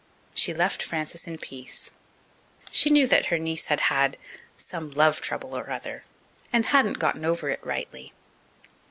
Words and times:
She 0.33 0.51
left 0.51 0.81
Frances 0.81 1.27
in 1.27 1.37
peace. 1.37 1.91
She 2.71 2.89
knew 2.89 3.05
that 3.05 3.27
her 3.27 3.37
niece 3.37 3.67
had 3.67 3.81
had 3.81 4.17
"some 4.57 4.89
love 4.89 5.21
trouble 5.21 5.55
or 5.55 5.69
other," 5.69 6.05
and 6.51 6.65
hadn't 6.65 6.97
gotten 6.97 7.23
over 7.23 7.51
it 7.51 7.63
rightly. 7.63 8.11